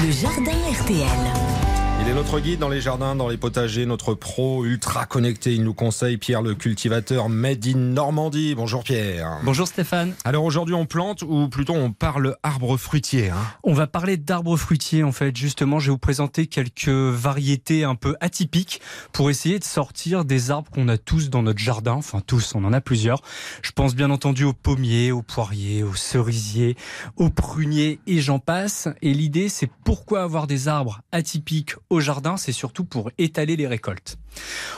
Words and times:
Le 0.00 0.12
jardin 0.12 0.52
RTL. 0.70 1.67
Il 2.00 2.08
est 2.08 2.14
notre 2.14 2.38
guide 2.38 2.60
dans 2.60 2.68
les 2.68 2.80
jardins, 2.80 3.16
dans 3.16 3.28
les 3.28 3.36
potagers, 3.36 3.84
notre 3.84 4.14
pro 4.14 4.64
ultra 4.64 5.04
connecté. 5.04 5.52
Il 5.54 5.64
nous 5.64 5.74
conseille 5.74 6.16
Pierre 6.16 6.42
le 6.42 6.54
cultivateur 6.54 7.28
Made 7.28 7.66
in 7.66 7.76
Normandie. 7.76 8.54
Bonjour 8.54 8.84
Pierre. 8.84 9.40
Bonjour 9.42 9.66
Stéphane. 9.66 10.14
Alors 10.24 10.44
aujourd'hui 10.44 10.74
on 10.74 10.86
plante 10.86 11.22
ou 11.22 11.48
plutôt 11.48 11.74
on 11.74 11.90
parle 11.90 12.36
arbre 12.44 12.76
fruitier. 12.76 13.30
Hein 13.30 13.36
on 13.64 13.72
va 13.72 13.88
parler 13.88 14.16
d'arbres 14.16 14.56
fruitiers 14.56 15.02
en 15.02 15.10
fait. 15.10 15.36
Justement, 15.36 15.80
je 15.80 15.86
vais 15.86 15.90
vous 15.90 15.98
présenter 15.98 16.46
quelques 16.46 16.88
variétés 16.88 17.82
un 17.82 17.96
peu 17.96 18.14
atypiques 18.20 18.80
pour 19.12 19.28
essayer 19.28 19.58
de 19.58 19.64
sortir 19.64 20.24
des 20.24 20.52
arbres 20.52 20.70
qu'on 20.70 20.88
a 20.88 20.98
tous 20.98 21.30
dans 21.30 21.42
notre 21.42 21.58
jardin. 21.58 21.94
Enfin 21.94 22.20
tous, 22.24 22.54
on 22.54 22.64
en 22.64 22.72
a 22.72 22.80
plusieurs. 22.80 23.22
Je 23.60 23.72
pense 23.72 23.96
bien 23.96 24.10
entendu 24.10 24.44
aux 24.44 24.52
pommiers, 24.52 25.10
aux 25.10 25.22
poiriers, 25.22 25.82
aux 25.82 25.96
cerisiers, 25.96 26.76
aux 27.16 27.30
pruniers 27.30 27.98
et 28.06 28.20
j'en 28.20 28.38
passe. 28.38 28.88
Et 29.02 29.12
l'idée 29.12 29.48
c'est 29.48 29.70
pourquoi 29.84 30.22
avoir 30.22 30.46
des 30.46 30.68
arbres 30.68 31.00
atypiques 31.10 31.74
au 31.90 32.00
jardin, 32.00 32.36
c'est 32.36 32.52
surtout 32.52 32.84
pour 32.84 33.10
étaler 33.18 33.56
les 33.56 33.66
récoltes. 33.66 34.18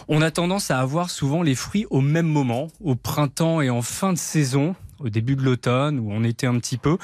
On 0.09 0.23
a 0.23 0.31
tendance 0.31 0.71
à 0.71 0.79
avoir 0.79 1.11
souvent 1.11 1.43
les 1.43 1.55
fruits 1.55 1.87
au 1.91 2.01
même 2.01 2.29
moment, 2.29 2.69
au 2.81 2.95
printemps 2.95 3.61
et 3.61 3.71
en 3.71 3.83
fin 3.83 4.13
de 4.13 4.19
saison, 4.19 4.77
au 5.01 5.09
début 5.09 5.35
de 5.35 5.43
l'automne 5.43 5.99
où 5.99 6.13
on 6.13 6.23
était 6.23 6.47
un 6.47 6.59
petit 6.59 6.79
peu, 6.79 6.99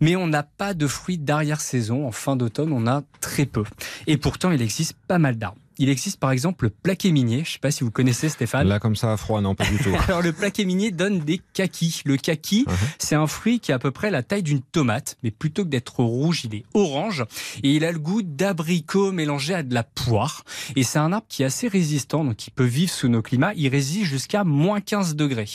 mais 0.00 0.16
on 0.16 0.26
n'a 0.26 0.42
pas 0.42 0.74
de 0.74 0.86
fruits 0.86 1.18
d'arrière-saison. 1.18 2.06
En 2.06 2.12
fin 2.12 2.34
d'automne, 2.34 2.72
on 2.72 2.86
a 2.86 3.02
très 3.20 3.46
peu. 3.46 3.64
Et 4.06 4.16
pourtant, 4.16 4.50
il 4.50 4.62
existe 4.62 4.96
pas 5.06 5.18
mal 5.18 5.36
d'arbres. 5.36 5.61
Il 5.78 5.88
existe 5.88 6.18
par 6.18 6.30
exemple 6.30 6.64
le 6.64 6.70
plaqué 6.70 7.12
minier. 7.12 7.38
Je 7.38 7.50
ne 7.50 7.52
sais 7.52 7.58
pas 7.58 7.70
si 7.70 7.84
vous 7.84 7.90
connaissez 7.90 8.28
Stéphane. 8.28 8.68
Là 8.68 8.78
comme 8.78 8.96
ça 8.96 9.12
à 9.12 9.16
froid, 9.16 9.40
non 9.40 9.54
pas 9.54 9.66
du 9.66 9.78
tout. 9.78 9.94
Alors 10.08 10.22
le 10.22 10.32
plaqué 10.32 10.64
minier 10.64 10.90
donne 10.90 11.20
des 11.20 11.40
kakis. 11.54 12.02
Le 12.04 12.16
kaki, 12.16 12.64
uh-huh. 12.64 12.74
c'est 12.98 13.14
un 13.14 13.26
fruit 13.26 13.60
qui 13.60 13.72
a 13.72 13.76
à 13.76 13.78
peu 13.78 13.90
près 13.90 14.10
la 14.10 14.22
taille 14.22 14.42
d'une 14.42 14.62
tomate, 14.62 15.16
mais 15.22 15.30
plutôt 15.30 15.64
que 15.64 15.68
d'être 15.68 16.02
rouge, 16.02 16.44
il 16.44 16.54
est 16.54 16.64
orange 16.74 17.24
et 17.62 17.74
il 17.74 17.84
a 17.84 17.92
le 17.92 17.98
goût 17.98 18.22
d'abricot 18.22 19.12
mélangé 19.12 19.54
à 19.54 19.62
de 19.62 19.74
la 19.74 19.82
poire. 19.82 20.44
Et 20.76 20.82
c'est 20.82 20.98
un 20.98 21.12
arbre 21.12 21.26
qui 21.28 21.42
est 21.42 21.46
assez 21.46 21.68
résistant, 21.68 22.24
donc 22.24 22.36
qui 22.36 22.50
peut 22.50 22.64
vivre 22.64 22.92
sous 22.92 23.08
nos 23.08 23.22
climats. 23.22 23.52
Il 23.54 23.68
résiste 23.68 24.04
jusqu'à 24.04 24.44
moins 24.44 24.80
15 24.80 25.16
degrés. 25.16 25.48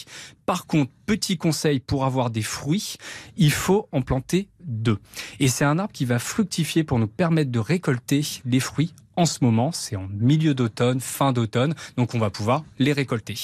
Par 0.45 0.65
contre, 0.65 0.91
petit 1.05 1.37
conseil 1.37 1.79
pour 1.79 2.05
avoir 2.05 2.29
des 2.29 2.41
fruits, 2.41 2.95
il 3.35 3.51
faut 3.51 3.89
en 3.91 4.01
planter 4.01 4.47
deux. 4.63 4.97
Et 5.39 5.47
c'est 5.47 5.65
un 5.65 5.79
arbre 5.79 5.91
qui 5.93 6.05
va 6.05 6.19
fructifier 6.19 6.83
pour 6.83 6.99
nous 6.99 7.07
permettre 7.07 7.51
de 7.51 7.59
récolter 7.59 8.25
les 8.45 8.59
fruits 8.59 8.93
en 9.17 9.25
ce 9.25 9.39
moment. 9.41 9.71
C'est 9.73 9.97
en 9.97 10.07
milieu 10.07 10.53
d'automne, 10.53 11.01
fin 11.01 11.33
d'automne, 11.33 11.75
donc 11.97 12.15
on 12.15 12.19
va 12.19 12.29
pouvoir 12.29 12.63
les 12.79 12.93
récolter. 12.93 13.35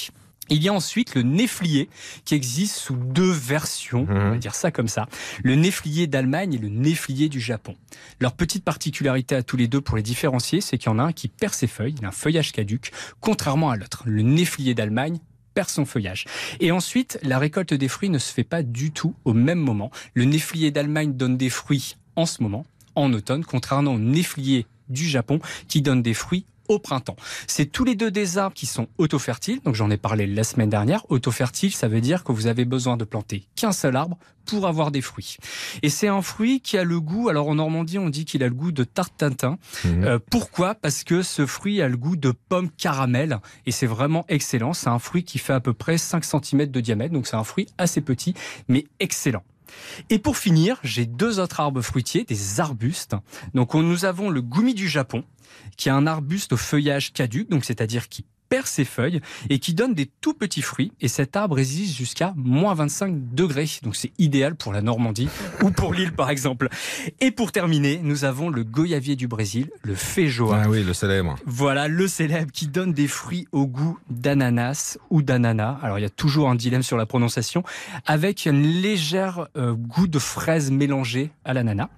Il 0.50 0.62
y 0.62 0.68
a 0.68 0.74
ensuite 0.74 1.14
le 1.14 1.22
néflier 1.22 1.88
qui 2.26 2.34
existe 2.34 2.76
sous 2.76 2.96
deux 2.96 3.30
versions, 3.30 4.06
on 4.08 4.14
va 4.14 4.30
mhm. 4.32 4.38
dire 4.38 4.54
ça 4.54 4.70
comme 4.70 4.88
ça. 4.88 5.06
Le 5.42 5.54
néflier 5.54 6.06
d'Allemagne 6.06 6.54
et 6.54 6.58
le 6.58 6.68
néflier 6.68 7.30
du 7.30 7.40
Japon. 7.40 7.76
Leur 8.20 8.34
petite 8.34 8.62
particularité 8.62 9.34
à 9.34 9.42
tous 9.42 9.56
les 9.56 9.68
deux 9.68 9.80
pour 9.80 9.96
les 9.96 10.02
différencier, 10.02 10.60
c'est 10.60 10.76
qu'il 10.76 10.90
y 10.90 10.94
en 10.94 10.98
a 10.98 11.04
un 11.04 11.12
qui 11.12 11.28
perd 11.28 11.54
ses 11.54 11.66
feuilles, 11.66 11.94
il 11.98 12.04
a 12.04 12.08
un 12.08 12.12
feuillage 12.12 12.52
caduc, 12.52 12.92
contrairement 13.20 13.70
à 13.70 13.76
l'autre. 13.76 14.02
Le 14.04 14.20
néflier 14.20 14.74
d'Allemagne 14.74 15.18
perd 15.54 15.70
son 15.70 15.86
feuillage. 15.86 16.26
Et 16.60 16.72
ensuite, 16.72 17.18
la 17.22 17.38
récolte 17.38 17.72
des 17.72 17.88
fruits 17.88 18.10
ne 18.10 18.18
se 18.18 18.32
fait 18.32 18.44
pas 18.44 18.62
du 18.62 18.90
tout 18.90 19.14
au 19.24 19.32
même 19.32 19.60
moment. 19.60 19.90
Le 20.12 20.24
néflier 20.24 20.70
d'Allemagne 20.70 21.14
donne 21.14 21.38
des 21.38 21.50
fruits 21.50 21.96
en 22.16 22.26
ce 22.26 22.42
moment, 22.42 22.66
en 22.96 23.12
automne, 23.14 23.44
contrairement 23.44 23.94
au 23.94 23.98
néflier 23.98 24.66
du 24.88 25.08
Japon 25.08 25.40
qui 25.68 25.82
donne 25.82 26.02
des 26.02 26.14
fruits 26.14 26.46
au 26.68 26.78
printemps. 26.78 27.16
C'est 27.46 27.66
tous 27.66 27.84
les 27.84 27.94
deux 27.94 28.10
des 28.10 28.38
arbres 28.38 28.54
qui 28.54 28.66
sont 28.66 28.88
autofertiles, 28.98 29.60
donc 29.64 29.74
j'en 29.74 29.90
ai 29.90 29.96
parlé 29.96 30.26
la 30.26 30.44
semaine 30.44 30.70
dernière. 30.70 31.04
Autofertile, 31.10 31.72
ça 31.72 31.88
veut 31.88 32.00
dire 32.00 32.24
que 32.24 32.32
vous 32.32 32.46
avez 32.46 32.64
besoin 32.64 32.96
de 32.96 33.04
planter 33.04 33.46
qu'un 33.54 33.72
seul 33.72 33.96
arbre 33.96 34.18
pour 34.46 34.66
avoir 34.66 34.90
des 34.90 35.00
fruits. 35.00 35.36
Et 35.82 35.88
c'est 35.88 36.08
un 36.08 36.22
fruit 36.22 36.60
qui 36.60 36.76
a 36.76 36.84
le 36.84 37.00
goût, 37.00 37.28
alors 37.28 37.48
en 37.48 37.54
Normandie 37.54 37.98
on 37.98 38.10
dit 38.10 38.24
qu'il 38.24 38.42
a 38.42 38.48
le 38.48 38.54
goût 38.54 38.72
de 38.72 38.84
tarte 38.84 39.14
Tintin. 39.16 39.58
Mmh. 39.84 40.04
Euh, 40.04 40.18
pourquoi? 40.30 40.74
Parce 40.74 41.04
que 41.04 41.22
ce 41.22 41.46
fruit 41.46 41.80
a 41.80 41.88
le 41.88 41.96
goût 41.96 42.16
de 42.16 42.30
pomme 42.30 42.70
caramel 42.70 43.38
et 43.66 43.70
c'est 43.70 43.86
vraiment 43.86 44.24
excellent. 44.28 44.72
C'est 44.72 44.88
un 44.88 44.98
fruit 44.98 45.24
qui 45.24 45.38
fait 45.38 45.54
à 45.54 45.60
peu 45.60 45.72
près 45.72 45.98
5 45.98 46.24
cm 46.24 46.66
de 46.66 46.80
diamètre, 46.80 47.12
donc 47.12 47.26
c'est 47.26 47.36
un 47.36 47.44
fruit 47.44 47.66
assez 47.78 48.00
petit 48.00 48.34
mais 48.68 48.84
excellent. 49.00 49.44
Et 50.10 50.18
pour 50.18 50.36
finir, 50.36 50.78
j'ai 50.82 51.06
deux 51.06 51.40
autres 51.40 51.60
arbres 51.60 51.82
fruitiers, 51.82 52.24
des 52.24 52.60
arbustes. 52.60 53.16
Donc 53.54 53.74
nous 53.74 54.04
avons 54.04 54.30
le 54.30 54.42
goumi 54.42 54.74
du 54.74 54.88
Japon, 54.88 55.24
qui 55.76 55.88
est 55.88 55.92
un 55.92 56.06
arbuste 56.06 56.52
au 56.52 56.56
feuillage 56.56 57.12
caduc, 57.12 57.48
donc 57.50 57.64
c'est-à-dire 57.64 58.08
qui 58.08 58.24
perd 58.48 58.66
ses 58.66 58.84
feuilles 58.84 59.20
et 59.50 59.58
qui 59.58 59.74
donne 59.74 59.94
des 59.94 60.10
tout 60.20 60.34
petits 60.34 60.62
fruits. 60.62 60.92
Et 61.00 61.08
cet 61.08 61.36
arbre 61.36 61.56
résiste 61.56 61.96
jusqu'à 61.96 62.32
moins 62.36 62.74
25 62.74 63.34
degrés. 63.34 63.68
Donc 63.82 63.96
c'est 63.96 64.12
idéal 64.18 64.54
pour 64.54 64.72
la 64.72 64.82
Normandie 64.82 65.28
ou 65.62 65.70
pour 65.70 65.94
l'île 65.94 66.12
par 66.12 66.30
exemple. 66.30 66.68
Et 67.20 67.30
pour 67.30 67.52
terminer, 67.52 68.00
nous 68.02 68.24
avons 68.24 68.48
le 68.48 68.64
goyavier 68.64 69.16
du 69.16 69.28
Brésil, 69.28 69.70
le 69.82 69.94
feijoa. 69.94 70.62
Ah 70.64 70.68
oui, 70.68 70.82
le 70.82 70.92
célèbre. 70.92 71.36
Voilà, 71.46 71.88
le 71.88 72.08
célèbre 72.08 72.52
qui 72.52 72.66
donne 72.66 72.92
des 72.92 73.08
fruits 73.08 73.46
au 73.52 73.66
goût 73.66 73.98
d'ananas 74.10 74.98
ou 75.10 75.22
d'ananas. 75.22 75.78
Alors 75.82 75.98
il 75.98 76.02
y 76.02 76.06
a 76.06 76.10
toujours 76.10 76.48
un 76.48 76.54
dilemme 76.54 76.82
sur 76.82 76.96
la 76.96 77.06
prononciation, 77.06 77.62
avec 78.06 78.46
un 78.46 78.52
léger 78.52 79.30
euh, 79.56 79.74
goût 79.74 80.06
de 80.06 80.18
fraise 80.18 80.70
mélangée 80.70 81.30
à 81.44 81.54
l'ananas. 81.54 81.88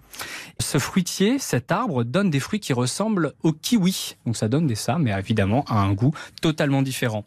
Ce 0.59 0.79
fruitier, 0.79 1.39
cet 1.39 1.71
arbre, 1.71 2.05
donne 2.05 2.31
des 2.31 2.41
fruits 2.41 2.61
qui 2.61 2.73
ressemblent 2.73 3.35
au 3.43 3.53
kiwi. 3.53 4.17
Donc 4.25 4.37
ça 4.37 4.49
donne 4.49 4.67
des 4.67 4.75
ça, 4.75 4.99
mais 4.99 5.13
évidemment 5.13 5.65
à 5.69 5.81
un 5.81 5.93
goût 5.93 6.13
totalement 6.41 6.83
différent. 6.83 7.25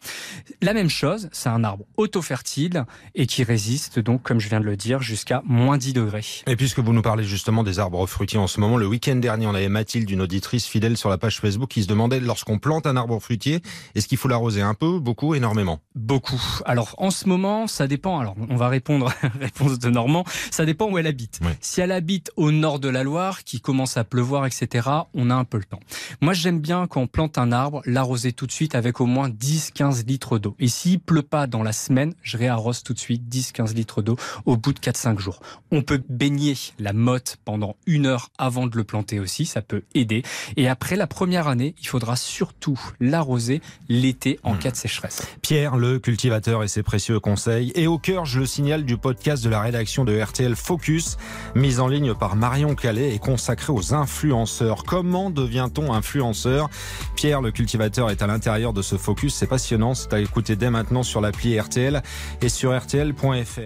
La 0.62 0.74
même 0.74 0.90
chose, 0.90 1.28
c'est 1.32 1.48
un 1.48 1.64
arbre 1.64 1.84
auto-fertile 1.96 2.84
et 3.14 3.26
qui 3.26 3.44
résiste 3.44 3.98
donc, 3.98 4.22
comme 4.22 4.40
je 4.40 4.48
viens 4.48 4.60
de 4.60 4.64
le 4.64 4.76
dire, 4.76 5.02
jusqu'à 5.02 5.42
moins 5.44 5.78
10 5.78 5.92
degrés. 5.92 6.24
Et 6.46 6.56
puisque 6.56 6.80
vous 6.80 6.92
nous 6.92 7.02
parlez 7.02 7.24
justement 7.24 7.62
des 7.62 7.78
arbres 7.78 8.06
fruitiers 8.06 8.38
en 8.38 8.46
ce 8.46 8.60
moment, 8.60 8.76
le 8.76 8.86
week-end 8.86 9.16
dernier, 9.16 9.46
on 9.46 9.54
avait 9.54 9.68
Mathilde, 9.68 10.10
une 10.10 10.22
auditrice 10.22 10.66
fidèle 10.66 10.96
sur 10.96 11.08
la 11.08 11.18
page 11.18 11.40
Facebook, 11.40 11.70
qui 11.70 11.82
se 11.82 11.88
demandait 11.88 12.20
lorsqu'on 12.20 12.58
plante 12.58 12.86
un 12.86 12.96
arbre 12.96 13.18
fruitier, 13.20 13.60
est-ce 13.94 14.08
qu'il 14.08 14.18
faut 14.18 14.28
l'arroser 14.28 14.62
un 14.62 14.74
peu, 14.74 14.98
beaucoup, 14.98 15.34
énormément? 15.34 15.80
Beaucoup. 15.94 16.40
Alors 16.64 16.94
en 16.98 17.10
ce 17.10 17.28
moment, 17.28 17.66
ça 17.66 17.86
dépend. 17.86 18.18
Alors 18.18 18.36
on 18.48 18.56
va 18.56 18.68
répondre 18.68 19.12
réponse 19.40 19.78
de 19.78 19.90
Normand. 19.90 20.24
Ça 20.50 20.64
dépend 20.64 20.90
où 20.90 20.98
elle 20.98 21.06
habite. 21.06 21.40
Si 21.60 21.80
elle 21.80 21.92
habite 21.92 22.30
au 22.36 22.50
nord 22.50 22.78
de 22.78 22.88
la 22.88 23.02
Loire, 23.02 23.44
qui 23.44 23.60
commence 23.60 23.96
à 23.96 24.04
pleuvoir, 24.04 24.46
etc., 24.46 24.88
on 25.14 25.30
a 25.30 25.34
un 25.34 25.44
peu 25.44 25.58
le 25.58 25.64
temps. 25.64 25.80
Moi, 26.20 26.32
j'aime 26.32 26.60
bien 26.60 26.86
quand 26.86 27.02
on 27.02 27.06
plante 27.06 27.38
un 27.38 27.52
arbre, 27.52 27.82
l'arroser 27.84 28.32
tout 28.32 28.46
de 28.46 28.52
suite 28.52 28.74
avec 28.74 28.99
au 29.00 29.06
moins 29.06 29.28
10-15 29.28 30.06
litres 30.06 30.38
d'eau. 30.38 30.54
Et 30.58 30.68
s'il 30.68 31.00
pleut 31.00 31.22
pas 31.22 31.46
dans 31.46 31.62
la 31.62 31.72
semaine, 31.72 32.14
je 32.22 32.36
réarrose 32.36 32.82
tout 32.82 32.94
de 32.94 32.98
suite 32.98 33.22
10-15 33.30 33.74
litres 33.74 34.02
d'eau 34.02 34.16
au 34.46 34.56
bout 34.56 34.72
de 34.72 34.78
4-5 34.78 35.18
jours. 35.18 35.40
On 35.70 35.82
peut 35.82 36.02
baigner 36.08 36.54
la 36.78 36.92
motte 36.92 37.38
pendant 37.44 37.76
une 37.86 38.06
heure 38.06 38.30
avant 38.38 38.66
de 38.66 38.76
le 38.76 38.84
planter 38.84 39.20
aussi, 39.20 39.46
ça 39.46 39.62
peut 39.62 39.82
aider. 39.94 40.22
Et 40.56 40.68
après 40.68 40.96
la 40.96 41.06
première 41.06 41.48
année, 41.48 41.74
il 41.80 41.86
faudra 41.86 42.16
surtout 42.16 42.80
l'arroser 43.00 43.60
l'été 43.88 44.38
en 44.42 44.54
hmm. 44.54 44.58
cas 44.58 44.70
de 44.70 44.76
sécheresse. 44.76 45.22
Pierre, 45.42 45.76
le 45.76 45.98
cultivateur 45.98 46.62
et 46.62 46.68
ses 46.68 46.82
précieux 46.82 47.20
conseils. 47.20 47.72
Et 47.74 47.86
au 47.86 47.98
cœur, 47.98 48.24
je 48.24 48.40
le 48.40 48.46
signale, 48.46 48.84
du 48.84 48.96
podcast 48.96 49.44
de 49.44 49.50
la 49.50 49.60
rédaction 49.60 50.04
de 50.04 50.18
RTL 50.18 50.56
Focus, 50.56 51.16
mise 51.54 51.80
en 51.80 51.88
ligne 51.88 52.14
par 52.14 52.36
Marion 52.36 52.74
Calais 52.74 53.14
et 53.14 53.18
consacré 53.18 53.72
aux 53.72 53.94
influenceurs. 53.94 54.84
Comment 54.84 55.30
devient-on 55.30 55.92
influenceur? 55.92 56.68
Pierre, 57.16 57.40
le 57.40 57.50
cultivateur, 57.50 58.10
est 58.10 58.22
à 58.22 58.26
l'intérieur 58.26 58.72
de 58.72 58.82
ce 58.90 58.96
focus. 58.96 59.34
C'est 59.34 59.46
passionnant. 59.46 59.94
C'est 59.94 60.12
à 60.12 60.20
écouter 60.20 60.56
dès 60.56 60.70
maintenant 60.70 61.02
sur 61.02 61.20
l'appli 61.20 61.58
RTL 61.58 62.02
et 62.42 62.48
sur 62.48 62.76
RTL.fr. 62.76 63.60